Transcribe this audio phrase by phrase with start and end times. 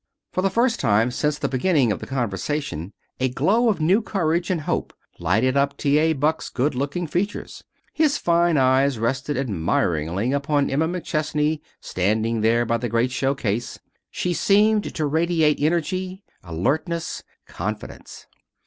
[0.31, 4.49] For the first time since the beginning of the conversation a glow of new courage
[4.49, 5.99] and hope lighted up T.
[5.99, 6.13] A.
[6.13, 7.63] Buck's good looking features.
[7.93, 13.77] His fine eyes rested admiringly upon Emma McChesney standing there by the great show case.
[14.09, 18.25] She seemed to radiate energy, alertness, confidence.